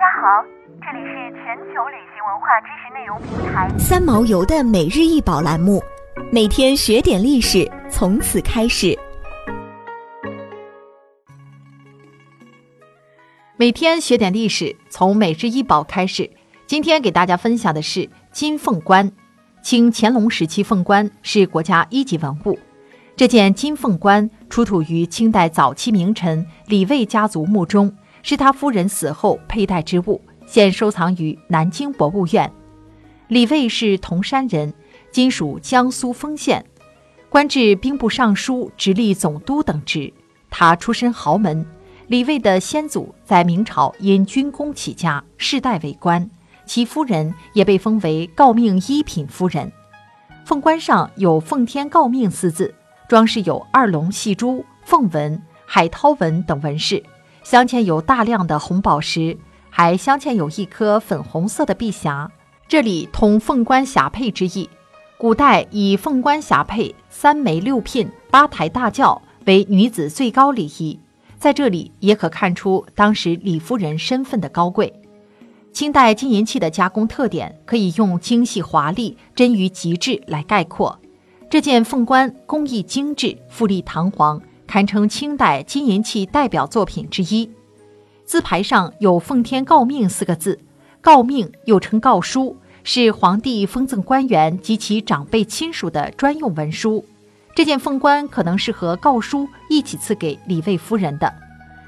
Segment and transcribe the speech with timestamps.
[0.00, 0.42] 大家好，
[0.80, 5.82] 这里是全球旅行文化知识内容平台三毛游的每日一宝栏目，
[6.32, 8.98] 每天学点历史，从此开始。
[13.58, 16.30] 每天学点历史，从每日一宝开始。
[16.66, 19.12] 今天给大家分享的是金凤冠。
[19.62, 22.58] 清乾隆时期，凤冠是国家一级文物。
[23.16, 32.52] 这件金凤冠出土于清代早期名臣李卫家族墓中，是他夫人死后佩戴之物，现收藏于南京博物院。
[33.28, 34.72] 李卫是铜山人，
[35.10, 36.64] 今属江苏丰县，
[37.28, 40.12] 官至兵部尚书、直隶总督等职。
[40.50, 41.64] 他出身豪门，
[42.08, 46.28] 李卫的先祖在明朝因军功起家，世代为官，
[46.66, 49.70] 其夫人也被封为诰命一品夫人。
[50.44, 52.74] 凤冠上有“奉天诰命”四字。
[53.08, 57.02] 装饰有二龙戏珠、凤纹、海涛纹等纹饰，
[57.42, 59.36] 镶嵌有大量的红宝石，
[59.70, 62.30] 还镶嵌有一颗粉红色的碧霞，
[62.68, 64.68] 这里通凤冠霞帔之意。
[65.16, 70.98] 古代以凤冠霞帔、三媒六聘、八抬大轿为女子最高礼仪，
[71.38, 74.92] 在这里也可看出当时李夫人身份的高贵。
[75.72, 80.98] 清代金银器的加工特点可以用精细华丽、臻于极致来概括。
[81.48, 84.40] 这件凤冠工艺精致、富丽堂皇，
[84.70, 87.50] 堪称清代金银器代表作品之一。
[88.24, 90.60] 字牌上有“奉天诰命”四个字，
[91.02, 97.04] 诰命又称诰书，是皇帝封赠官员及其长辈亲属的专用文书。
[97.52, 101.34] 这件凤冠可能是和诰书一起赐给李卫夫人的。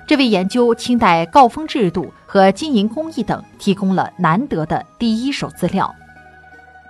[0.05, 5.94] 这为研究清代诰封制度和金银工艺等提供了难得的第一手资料。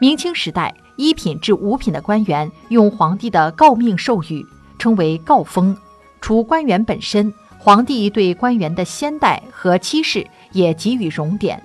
[0.01, 0.75] 明清时代。
[0.97, 4.47] 一品至五品的官员用皇帝的诰命授予，
[4.83, 5.77] 称为诰封。
[6.21, 11.63] 除官员本身，皇帝对官员的先代和妻室也给予荣典。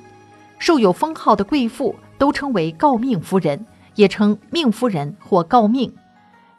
[0.60, 5.92] 受有封号的贵妇都称为诰命夫人，也称命夫人或诰命。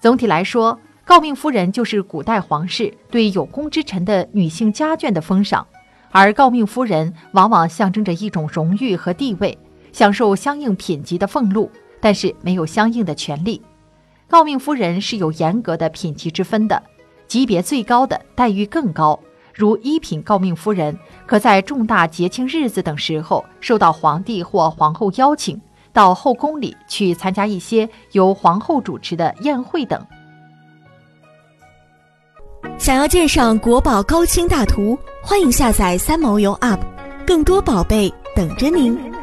[0.00, 0.76] 总体来说，
[1.06, 5.64] 诰命夫人就是古代皇室对有功之臣的女性家眷的封赏，
[6.10, 9.56] 而诰命夫人往往象征着一种荣誉和地位，
[9.92, 11.70] 享受相应品级的俸禄。
[12.00, 13.62] 但是没有相应的权利。
[14.30, 16.82] 诰命夫人是有严格的品级之分的，
[17.26, 19.18] 级别最高的待遇更高。
[19.54, 20.96] 如一品诰命夫人，
[21.26, 25.60] 可在重大节庆日子等时候受到皇帝或皇后邀请，
[25.92, 30.06] 到后宫里去参加一些由皇后主持的宴会等。
[32.76, 36.80] 想要鉴赏国宝高清大图，欢迎下载三毛游 App，
[37.26, 39.17] 更多宝贝等着您。